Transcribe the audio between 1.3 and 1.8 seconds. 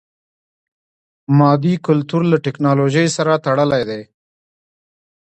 مادي